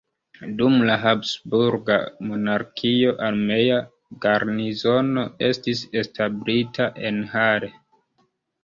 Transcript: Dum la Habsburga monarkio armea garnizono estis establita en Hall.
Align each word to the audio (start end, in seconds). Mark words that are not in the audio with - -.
Dum 0.59 0.77
la 0.89 0.93
Habsburga 1.01 1.97
monarkio 2.31 3.13
armea 3.27 3.77
garnizono 4.27 5.29
estis 5.53 5.87
establita 6.05 6.91
en 7.13 7.25
Hall. 7.37 7.73